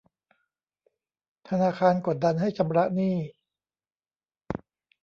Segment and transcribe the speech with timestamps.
[1.47, 3.15] ธนาคารกดดันให้ชำระหนี้